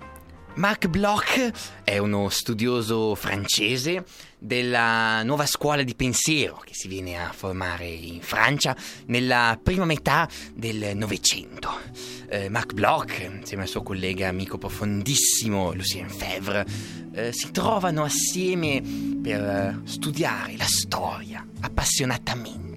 [0.59, 1.51] Marc Bloch
[1.85, 4.03] è uno studioso francese
[4.37, 10.27] della nuova scuola di pensiero che si viene a formare in Francia nella prima metà
[10.53, 11.79] del Novecento.
[12.27, 16.65] Eh, Marc Bloch, insieme al suo collega amico profondissimo Lucien Febvre,
[17.13, 18.81] eh, si trovano assieme
[19.23, 22.68] per eh, studiare la storia appassionatamente.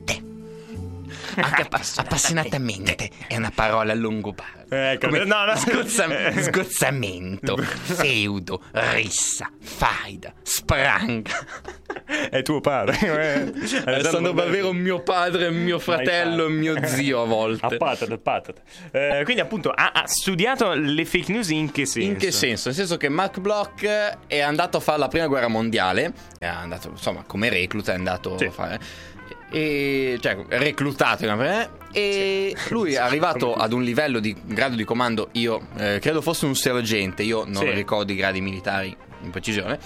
[1.36, 4.60] Anche appa- appassionatamente è una parola longobarda.
[4.92, 5.54] Ecco, Come no, no.
[5.56, 6.08] sgozza-
[6.40, 11.30] sgozzamento, feudo, rissa, faida, spranga.
[12.30, 12.98] È tuo padre.
[12.98, 13.52] eh.
[13.84, 17.66] Alessandro Barbero, mio padre, mio fratello e mio zio a volte.
[17.66, 18.54] A patate.
[18.92, 22.08] Eh, quindi appunto ha, ha studiato le fake news in che senso?
[22.08, 22.68] In che senso?
[22.68, 23.84] Nel senso che Mark Bloch
[24.26, 28.38] è andato a fare la prima guerra mondiale, è andato, insomma, come recluta è andato
[28.38, 28.44] Sì.
[28.46, 28.80] a fare.
[29.52, 35.28] E, cioè, reclutato eh, e lui è arrivato ad un livello di grado di comando.
[35.32, 37.70] Io eh, credo fosse un sergente, io non Sì.
[37.70, 39.78] ricordo i gradi militari in precisione.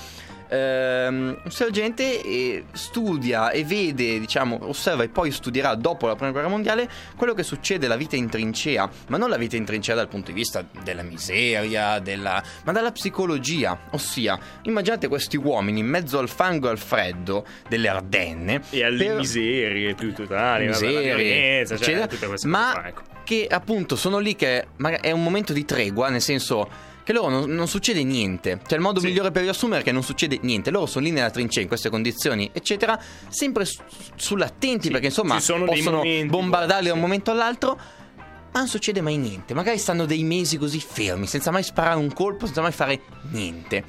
[0.49, 6.31] Ehm, un sergente eh, studia e vede, diciamo, osserva e poi studierà dopo la prima
[6.31, 9.95] guerra mondiale quello che succede alla vita in trincea, ma non la vita in trincea
[9.95, 13.79] dal punto di vista della miseria, della, ma dalla psicologia.
[13.91, 19.05] Ossia, immaginate questi uomini in mezzo al fango e al freddo delle Ardenne E alle
[19.05, 23.03] per- miserie più totali, vabbè, la miserie, violenza, cioè, eccetera, queste ma ecco.
[23.25, 24.67] che appunto sono lì che
[25.01, 28.59] è un momento di tregua, nel senso che loro non, non succede niente.
[28.67, 29.07] Cioè il modo Sì.
[29.07, 30.73] migliore per riassumere è che non succede niente.
[30.73, 33.81] Loro sono lì nella trincea in queste condizioni, eccetera, sempre su-
[34.17, 37.77] sull'attenti Sì, perché insomma possono bombardarli da un momento all'altro.
[38.53, 39.55] Ma non succede mai niente.
[39.55, 43.85] Magari stanno dei mesi così fermi, senza mai sparare un colpo, senza mai fare niente.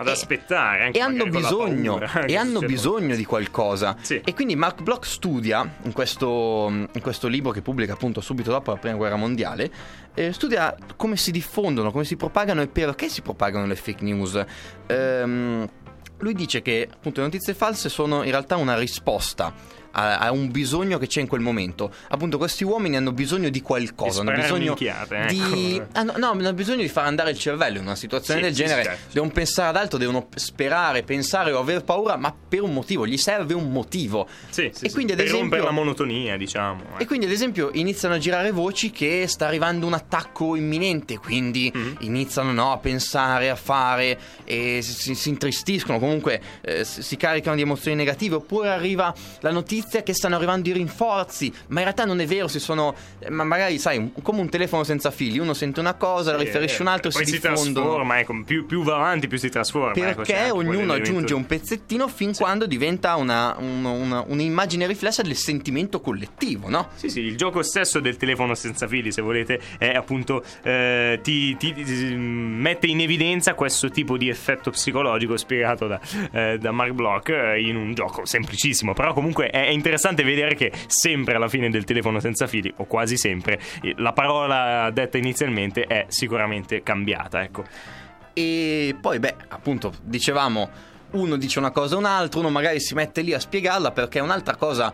[0.00, 0.84] Ad E- aspettare.
[0.86, 3.96] anche E hanno bisogno, paura e hanno bisogno di qualcosa.
[4.00, 4.20] Sì.
[4.24, 8.70] E quindi Mark Bloch studia in questo, in questo libro che pubblica appunto subito dopo
[8.70, 9.70] la prima guerra mondiale,
[10.14, 14.42] eh, studia come si diffondono, come si propagano e perché si propagano le fake news.
[14.86, 15.68] Ehm,
[16.18, 19.52] lui dice che appunto le notizie false sono in realtà una risposta
[19.92, 21.92] a, a un bisogno che c'è in quel momento.
[22.08, 25.76] Appunto, questi uomini hanno bisogno di qualcosa, hanno bisogno di.
[25.76, 25.86] ecco.
[25.98, 28.82] hanno- no, hanno bisogno di far andare il cervello in una situazione Sì, del genere.
[28.84, 29.00] certo.
[29.12, 33.16] Devono pensare ad altro, devono sperare, pensare o aver paura, ma per un motivo, gli
[33.16, 34.28] serve un motivo.
[34.48, 36.82] Sì, sì, E quindi, ad per esempio- rompere la monotonia, diciamo.
[36.98, 37.06] E eh.
[37.06, 41.18] quindi, ad esempio, iniziano a girare voci che sta arrivando un attacco imminente.
[41.18, 41.96] Quindi Mhm.
[42.00, 45.98] iniziano no, a pensare, a fare, e si, si intristiscono.
[45.98, 48.36] Comunque eh, si si caricano di emozioni negative.
[48.36, 51.52] Oppure arriva la notizia che stanno arrivando i rinforzi.
[51.68, 52.48] Ma in realtà non è vero.
[52.48, 52.94] Si sono.
[53.18, 55.38] eh, ma magari, sai, come un telefono senza fili.
[55.38, 58.42] Uno sente una cosa, la Eh, riferisce a un altro, poi si si trasforma, ecco,
[58.44, 59.92] più, più va avanti più si trasforma.
[59.94, 65.22] ecco, Perché anche ognuno aggiunge un pezzettino fin quando diventa una- un- una- un'immagine riflessa
[65.22, 66.88] del sentimento collettivo, no?
[66.94, 71.56] Sì, sì, il gioco stesso del telefono senza fili, se volete, è appunto eh, ti,
[71.56, 76.00] ti- ti- mette in evidenza questo tipo di effetto psicologico spiegato da,
[76.32, 78.92] eh, da Mark Bloch eh, in un gioco semplicissimo.
[78.94, 82.84] Però comunque è, è interessante vedere che sempre alla fine del telefono senza fili, o
[82.84, 83.60] quasi sempre,
[83.96, 87.64] la parola detta inizialmente è sicuramente cambiata, ecco.
[88.32, 90.68] E poi, beh, appunto, dicevamo,
[91.12, 94.18] uno dice una cosa a un altro, uno magari si mette lì a spiegarla perché
[94.18, 94.92] è un'altra cosa.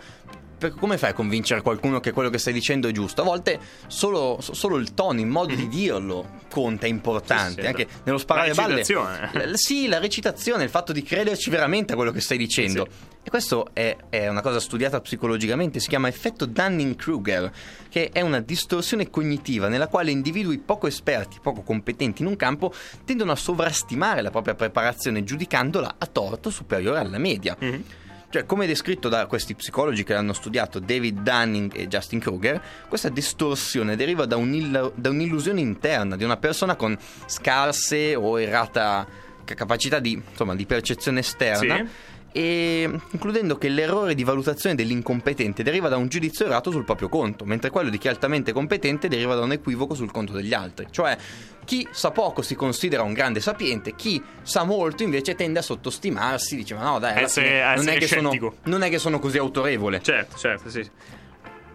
[0.58, 3.20] Perché come fai a convincere qualcuno che quello che stai dicendo è giusto?
[3.20, 7.54] A volte solo, so- solo il tono, il modo di dirlo conta, è importante.
[7.54, 8.82] Sì, sì, Anche nello sparare La balle.
[8.82, 12.86] L- sì, la recitazione, il fatto di crederci veramente a quello che stai dicendo.
[13.22, 17.52] E questo è, è una cosa studiata psicologicamente, si chiama effetto Dunning-Kruger,
[17.90, 22.72] che è una distorsione cognitiva nella quale individui poco esperti, poco competenti in un campo
[23.04, 27.56] tendono a sovrastimare la propria preparazione giudicandola a torto superiore alla media.
[27.58, 27.84] Mhm.
[28.28, 33.08] Cioè, come descritto da questi psicologi che l'hanno studiato, David Dunning e Justin Kruger, questa
[33.08, 39.06] distorsione deriva da, un'illa- da un'illusione interna di una persona con scarse o errata
[39.44, 41.76] ca- capacità di, insomma, di percezione esterna.
[41.76, 41.86] Sì.
[42.32, 47.44] E concludendo che l'errore di valutazione dell'incompetente deriva da un giudizio errato sul proprio conto,
[47.44, 50.86] mentre quello di chi è altamente competente deriva da un equivoco sul conto degli altri.
[50.90, 51.16] Cioè,
[51.64, 56.56] chi sa poco si considera un grande sapiente, chi sa molto invece tende a sottostimarsi,
[56.56, 59.38] dice ma no dai, alla Essere- fine non, è sono, non è che sono così
[59.38, 60.00] autorevole.
[60.02, 60.88] Certo, certo, sì.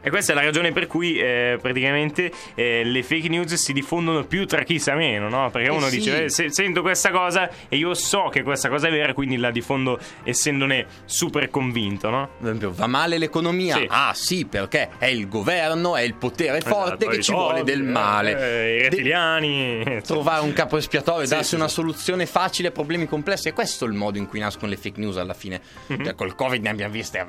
[0.04, 4.24] E questa è la ragione per cui eh, praticamente eh, le fake news si diffondono
[4.26, 5.50] più tra chi sa meno, no?
[5.52, 5.98] Perché Eh uno sì.
[5.98, 9.38] dice, eh, se- sento questa cosa e io so che questa cosa è vera, quindi
[9.38, 12.30] la diffondo essendone super convinto, no?
[12.40, 13.76] Per esempio, va male l'economia?
[13.76, 13.86] Sì.
[13.90, 17.72] Ah sì, perché è il governo, è il potere forte Esatto, che ci vuole soldi,
[17.72, 18.32] del male.
[18.32, 20.02] eh, I De- rettiliani.
[20.04, 21.76] trovare un capo espiatorio, Sì, darsi sì, una sì.
[21.76, 23.50] soluzione facile a problemi complessi.
[23.50, 25.62] E questo è il modo in cui nascono le fake news alla fine.
[25.88, 26.04] Mhm.
[26.06, 27.20] Cioè, col Covid ne abbiamo viste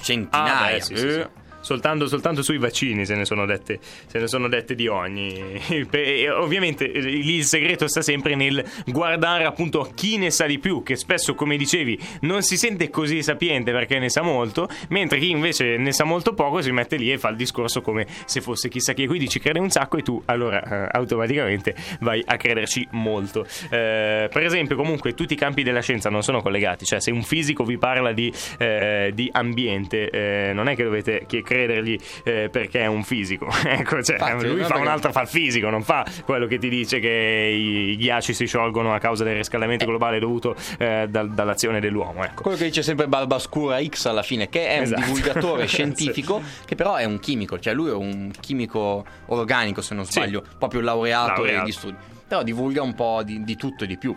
[0.00, 0.66] centinaia.
[0.66, 1.26] Ah, beh, sì, sì, sì.
[1.64, 3.78] Soltanto, soltanto sui vaccini se ne sono dette,
[4.12, 5.62] ne sono dette di ogni.
[5.94, 10.82] E ovviamente eh, il segreto sta sempre nel guardare appunto chi ne sa di più,
[10.82, 15.30] che spesso, come dicevi, non si sente così sapiente perché ne sa molto, mentre chi
[15.30, 18.68] invece ne sa molto poco si mette lì e fa il discorso come se fosse
[18.68, 19.04] chissà chi.
[19.04, 23.46] E quindi ci crede un sacco e tu allora eh, automaticamente vai a crederci molto.
[23.70, 27.22] Eh, per esempio, comunque, tutti i campi della scienza non sono collegati, cioè se un
[27.22, 32.48] fisico vi parla di, eh, di ambiente, eh, non è che dovete chi- credergli eh,
[32.50, 33.46] perché è un fisico.
[33.64, 36.58] ecco, cioè, Infatti, lui fa un perché- altro, fa il fisico, non fa quello che
[36.58, 41.06] ti dice che i, i ghiacci si sciolgono a causa del riscaldamento globale dovuto eh,
[41.08, 42.24] dal- dall'azione dell'uomo.
[42.24, 42.42] Ecco.
[42.42, 45.00] Quello che dice sempre Barbascura X alla fine, che è Esatto.
[45.00, 45.74] un divulgatore Sì.
[45.74, 50.12] scientifico, che però è un chimico, cioè lui è un chimico organico, se non Sì.
[50.12, 51.60] sbaglio, proprio laureato, Laureato.
[51.62, 51.96] negli studi.
[52.26, 54.16] Però divulga un po' di, di tutto e di più.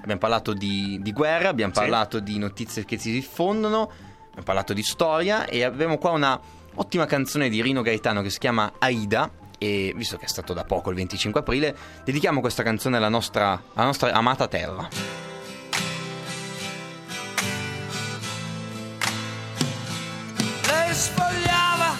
[0.00, 1.80] Abbiamo parlato di, di guerra, abbiamo Sì.
[1.80, 3.82] parlato di notizie che si diffondono,
[4.26, 6.38] abbiamo parlato di storia e abbiamo qua una
[6.76, 9.30] ottima canzone di Rino Gaetano che si chiama Aida.
[9.58, 13.62] E visto che è stato da poco il 25 aprile, dedichiamo questa canzone alla nostra,
[13.74, 14.88] alla nostra amata terra.
[20.84, 21.94] lei sfogliava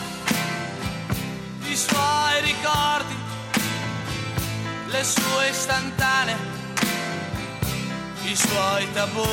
[1.67, 3.15] i suoi ricordi,
[4.87, 6.37] le sue istantanee,
[8.23, 9.25] i suoi tabù.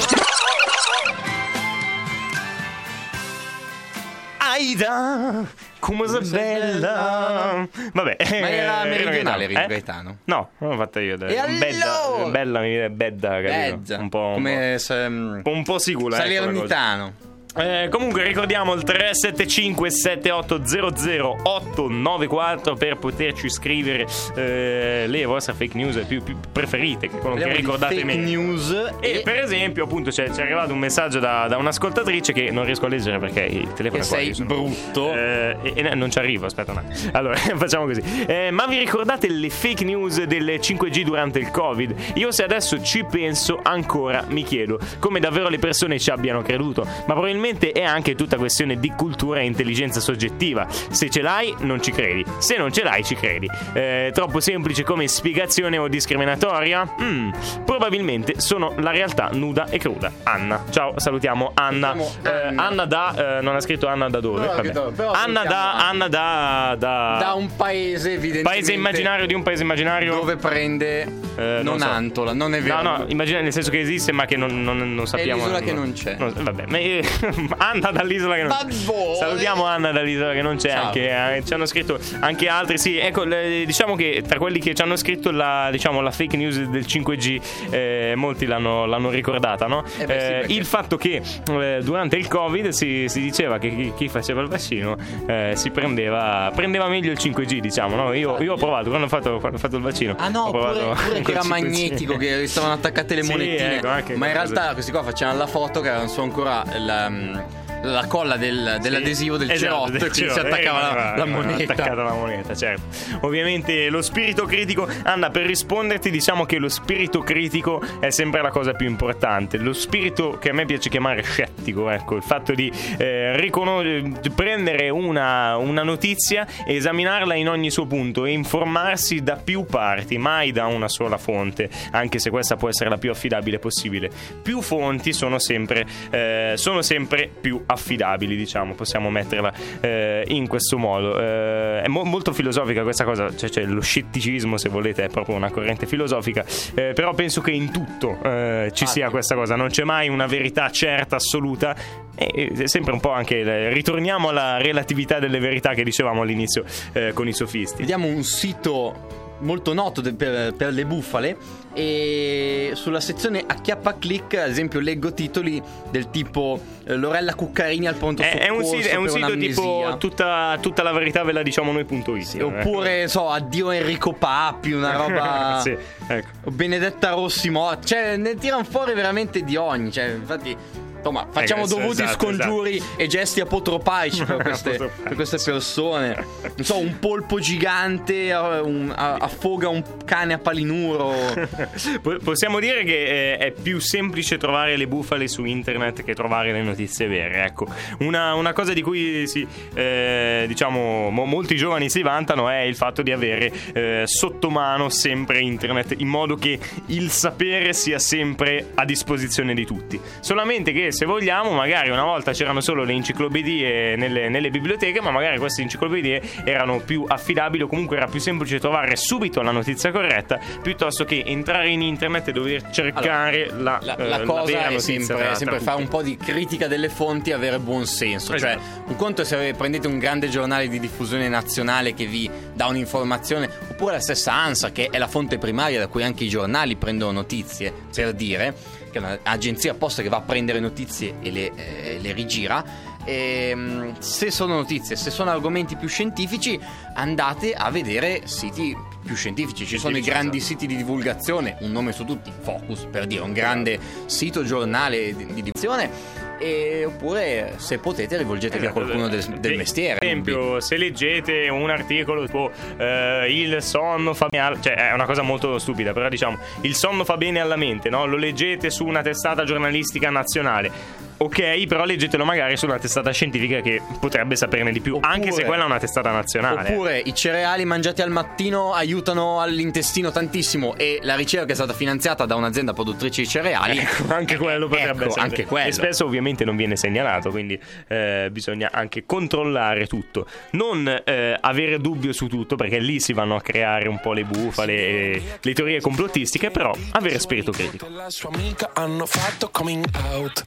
[4.44, 5.46] Aida,
[5.80, 7.68] come sei bella.
[7.94, 8.16] Vabbè.
[8.40, 9.68] Ma era eh, meridionale, eh?
[9.68, 10.18] Gaetano.
[10.24, 11.14] No, l'ho fatta io.
[11.28, 11.58] E allora?
[11.60, 13.96] Bella, bella, mi viene bedda, capito?
[14.00, 16.18] Un po', un come se- po', un po' sicula.
[16.18, 16.26] ecco.
[16.34, 17.14] Salernitano.
[17.54, 25.98] Eh, comunque ricordiamo il 375 7800 894 per poterci scrivere eh, le vostre fake news
[26.08, 28.40] più, più preferite, che quello che Parliamo di ricordate fake meglio.
[28.42, 32.52] news E per esempio, appunto, c'è, ci è arrivato un messaggio da, da un'ascoltatrice che
[32.52, 34.18] non riesco a leggere perché il telefono che è qua.
[34.18, 35.12] sei sono- brutto.
[35.12, 37.10] Eh, e, e non ci arrivo, aspetta un attimo.
[37.12, 38.02] Allora, facciamo così.
[38.28, 41.94] Eh, ma vi ricordate le fake news del 5G durante il Covid?
[42.14, 46.84] Io se adesso ci penso ancora mi chiedo come davvero le persone ci abbiano creduto.
[46.84, 50.68] Ma probabilmente è anche tutta questione di cultura e intelligenza soggettiva.
[50.70, 52.24] Se ce l'hai, non ci credi.
[52.38, 53.48] Se non ce l'hai, ci credi.
[53.74, 56.88] Eh, troppo semplice come spiegazione o discriminatoria?
[57.02, 57.30] Mm,
[57.66, 60.12] probabilmente sono la realtà nuda e cruda.
[60.24, 60.64] Anna.
[60.70, 61.96] Ciao, salutiamo Anna.
[61.96, 62.68] Eh, Anna.
[62.68, 63.38] Anna da.
[63.38, 64.46] eh, non ha scritto Anna da dove?
[64.46, 65.88] No, però Anna da.
[65.88, 66.76] Anna da.
[66.78, 70.14] da, da un paese evidentemente paese immaginario di un paese immaginario.
[70.16, 71.02] dove prende
[71.36, 71.88] Eh, non non so.
[71.88, 72.82] Antola, non è No, vero.
[72.82, 75.42] no, immagina nel senso che esiste, ma che non, non- non sappiamo.
[75.42, 76.16] l'isola che non c'è.
[76.18, 77.04] vabbè, ma, eh,
[77.58, 79.16] Anna dall'isola che non c'è.
[79.20, 80.70] Salutiamo Anna dall'isola che non c'è.
[80.70, 80.86] Ciao.
[80.86, 82.78] Anche, eh, ci hanno scritto anche altri.
[82.78, 86.38] Sì, ecco, le- diciamo che tra quelli che ci hanno scritto la, diciamo, la fake
[86.38, 87.42] news del 5G,
[87.72, 89.84] eh, molti l'hanno, l'hanno ricordata, no?
[89.98, 93.70] Eh beh, sì, Eh, il fatto che eh, durante il Covid si, si diceva che
[93.76, 94.96] chi, chi faceva il vaccino
[95.28, 98.14] eh, si prendeva, prendeva meglio il 5G, diciamo, no?
[98.14, 100.16] Io, io ho provato quando ho fatto, quando ho fatto il vaccino.
[100.18, 100.74] Ah no, pure,
[101.06, 101.48] pure che era 5G.
[101.48, 103.76] magnetico, che stavano attaccate le Sì, monetine.
[103.78, 107.61] ecco, Ma in realtà questi qua facevano la foto che avevano su ancora la, mm,
[107.84, 111.18] la colla del- dell'adesivo del Esatto, cerotto del quindi si cerotto, attaccava eh, la, va-
[111.18, 111.74] la moneta.
[111.74, 112.82] Attaccata la moneta, certo.
[113.22, 118.50] Ovviamente lo spirito critico, Anna, per risponderti diciamo che lo spirito critico è sempre la
[118.50, 119.58] cosa più importante.
[119.58, 124.90] Lo spirito che a me piace chiamare scettico, ecco, il fatto di eh, riconos- prendere
[124.90, 130.66] una, una notizia, esaminarla in ogni suo punto e informarsi da più parti, mai da
[130.68, 134.10] una sola fonte, anche se questa può essere la più affidabile possibile.
[134.42, 140.78] Più fonti sono sempre, eh, sono sempre più affidabili, diciamo, possiamo metterla eh, in questo
[140.78, 141.20] modo.
[141.20, 145.36] Eh, è mo- molto filosofica questa cosa, cioè, cioè, lo scetticismo, se volete, è proprio
[145.36, 149.70] una corrente filosofica, eh, però penso che in tutto eh, ci sia questa cosa, non
[149.70, 151.76] c'è mai una verità certa, assoluta,
[152.16, 157.12] e è sempre un po' anche, ritorniamo alla relatività delle verità che dicevamo all'inizio eh,
[157.14, 157.80] con i sofisti.
[157.80, 161.38] Vediamo un sito molto noto per, per le bufale
[161.74, 167.96] e sulla sezione acchiappa click ad esempio leggo titoli del tipo eh, Lorella Cuccarini al
[167.96, 171.32] pronto È, è un sito, è un per sito tipo tutta, tutta la verità ve
[171.32, 172.20] la diciamo noi.it.
[172.22, 175.76] Sì, oppure so addio Enrico Papi una roba sì,
[176.08, 176.52] ecco.
[176.52, 180.56] Benedetta Rossi Mo- cioè ne tirano fuori veramente di ogni cioè infatti
[181.02, 186.66] insomma facciamo Esatto, dovuti esatto, scongiuri e gesti apotropaici per queste, per queste persone non
[186.66, 191.12] so un polpo gigante eh, un- a- affoga un cane a palinuro
[192.02, 196.52] Po- Possiamo dire che eh, è più semplice trovare le bufale su internet che trovare
[196.52, 197.44] le notizie vere.
[197.44, 197.68] Ecco,
[198.00, 202.76] una, una cosa di cui si, eh, diciamo, mo- molti giovani si vantano è il
[202.76, 208.72] fatto di avere eh, sotto mano sempre internet in modo che il sapere sia sempre
[208.76, 210.00] a disposizione di tutti.
[210.20, 215.12] Solamente che se vogliamo, magari una volta c'erano solo le enciclopedie nelle, nelle biblioteche, ma
[215.12, 219.92] magari queste enciclopedie erano più affidabili o comunque era più semplice trovare subito la notizia
[219.92, 224.44] corretta piuttosto che entrare in internet e dover cercare la, La, eh, la la cosa
[224.44, 228.34] vera è sempre, sempre fare un po' di critica delle fonti e avere buon senso.
[228.34, 228.60] Esatto.
[228.60, 232.68] Cioè, un conto è se prendete un grande giornale di diffusione nazionale che vi dà
[232.68, 236.76] un'informazione, oppure la stessa ANSA, che è la fonte primaria da cui anche i giornali
[236.76, 238.56] prendono notizie, per dire,
[238.92, 242.64] che è un'agenzia apposta che va a prendere notizie e le, eh, le rigira.
[243.04, 246.60] Ehm, se sono notizie, se sono argomenti più scientifici,
[246.94, 249.66] andate a vedere siti più scientifici.
[249.66, 250.54] Ci sono i grandi esatto.
[250.54, 255.26] siti di divulgazione, un nome su tutti, Focus, per dire, un grande sito giornale di,
[255.26, 256.21] di divulgazione.
[256.42, 260.00] E, oppure, se potete, rivolgetevi a qualcuno del, del Per mestiere.
[260.00, 260.06] Esatto.
[260.06, 265.22] esempio, se leggete un articolo tipo eh, il sonno fa bene, cioè è una cosa
[265.22, 268.06] molto stupida, però diciamo il sonno fa bene alla mente, no?
[268.06, 271.10] Lo leggete su una testata giornalistica nazionale.
[271.22, 275.32] Ok, però leggetelo magari su una testata scientifica che potrebbe saperne di più, Oppure- anche
[275.32, 276.72] se quella è una testata nazionale.
[276.72, 282.26] Oppure i cereali mangiati al mattino aiutano all'intestino tantissimo e la ricerca è stata finanziata
[282.26, 283.78] da un'azienda produttrice di cereali.
[283.78, 285.22] Ecco, anche quello potrebbe Ecco, essere.
[285.22, 285.68] anche quello.
[285.68, 290.26] E spesso ovviamente non viene segnalato, quindi eh, bisogna anche controllare tutto.
[290.52, 294.24] Non eh, avere dubbio su tutto, perché lì si vanno a creare un po' le
[294.24, 297.88] bufale e le teorie complottistiche, però avere spirito critico.
[297.90, 300.46] la sua amica hanno fatto coming out.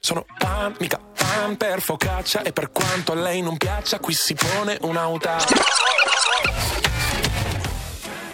[0.00, 4.34] Sono fan, mica pan per focaccia e per quanto a lei non piaccia, qui si
[4.34, 5.38] pone un'auta.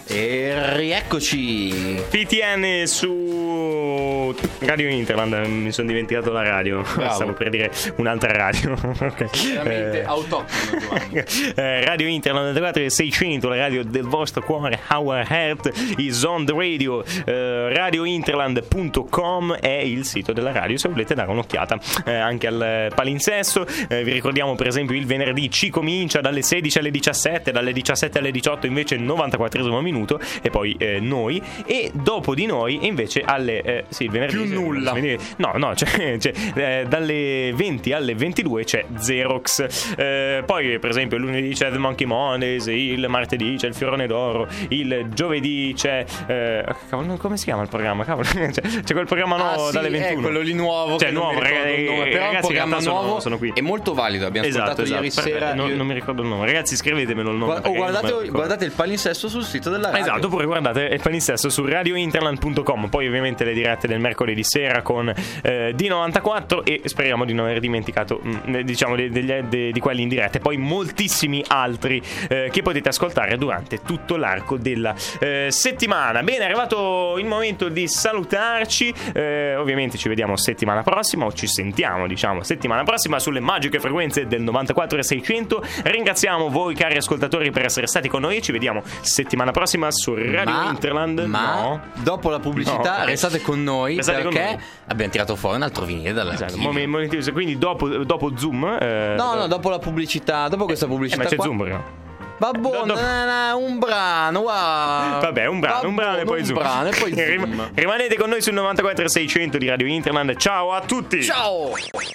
[0.07, 1.99] E rieccoci.
[2.09, 8.73] PTN su Radio Interland, mi sono dimenticato la radio, stavo per dire un'altra radio.
[9.05, 9.53] Ok.
[9.53, 11.23] Veramente Eh, autoctono, Giovanni.
[11.55, 16.53] eh, radio Interland 94 600, la radio del vostro cuore, Our Heart is on the
[16.53, 17.03] radio.
[17.03, 23.65] Eh, radiointerland.com è il sito della radio se volete dare un'occhiata eh, anche al palinsesto.
[23.87, 28.17] Eh, vi ricordiamo per esempio il venerdì ci comincia dalle 16 alle 17, dalle 17
[28.19, 29.94] alle 18 invece il 94 minuto
[30.41, 34.53] e poi eh, noi e dopo di noi invece alle eh, sì, il venerdì Più
[34.59, 34.93] nulla.
[35.37, 39.93] No, no, cioè, cioè, eh, dalle 20 alle 22 c'è Xerox.
[39.97, 44.47] Eh, poi, per esempio, lunedì c'è The Monkey Mondays, il martedì c'è il Fiorone d'Oro,
[44.69, 46.05] il giovedì c'è.
[46.27, 48.03] eh, cavolo, come si chiama il programma?
[48.03, 50.19] Cavolo, c'è, c'è quel programma nuovo Ah, sì, dalle 21.
[50.19, 50.97] È quello lì nuovo.
[50.97, 53.37] Cioè, nuovo, ragazzi, il nome, però è un ragazzi, in programma realtà sono- nuovo sono
[53.37, 53.51] qui.
[53.55, 54.25] e molto valido.
[54.25, 55.03] Abbiamo Esatto, ascoltato esatto.
[55.03, 55.53] ieri Per- sera.
[55.53, 56.45] non, io- non mi ricordo il nome.
[56.45, 57.51] Ragazzi, scrivetemelo il nome.
[57.53, 60.05] Gua- perché oh, guardate, guardate il palinsesto sul sito della radio.
[60.05, 62.89] Esatto, oppure guardate il palinsesto su radiointerland.com.
[62.89, 66.63] Poi, ovviamente, le dirette del mercoledì sera con eh, D94.
[66.63, 70.37] E speriamo di non aver dimenticato, mm, diciamo, de- degli- de- di quelli in diretta.
[70.37, 76.23] E poi moltissimi altri eh, che potete ascoltare durante tutto l'arco della eh, settimana.
[76.23, 78.93] Bene, è arrivato il momento di salutarci.
[79.13, 84.27] Eh, ovviamente, ci vediamo settimana prossima, o ci sentiamo, diciamo, settimana prossima sulle magiche frequenze
[84.27, 85.63] del 94 e 600.
[85.83, 88.41] Ringraziamo voi, cari ascoltatori, per essere stati con noi.
[88.41, 91.19] Ci vediamo settimana prossima su Radio ma, Interland.
[91.21, 91.81] ma no.
[91.95, 93.05] dopo la pubblicità No.
[93.05, 94.63] restate con noi Restate con perché noi.
[94.87, 97.31] abbiamo tirato fuori un altro vinile Esatto, dall'archivio.
[97.33, 98.77] quindi dopo, dopo Zoom.
[98.79, 101.45] eh, No, no, dopo la pubblicità, dopo questa eh, pubblicità ma c'è qua.
[101.45, 102.03] Zoom, prima.
[102.37, 105.19] Babbo, Do- do- na- na- un brano, wow.
[105.21, 106.57] Vabbè, un brano, un brano e poi Zoom.
[106.59, 107.69] brano e poi Zoom.
[107.73, 110.35] rimanete con noi sul 94 600 di Radio Interland.
[110.35, 111.23] Ciao a tutti!
[111.23, 111.71] Ciao!